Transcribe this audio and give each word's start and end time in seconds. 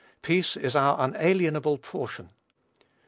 Peace 0.23 0.57
is 0.57 0.75
our 0.75 0.99
unalienable 0.99 1.77
portion. 1.77 2.31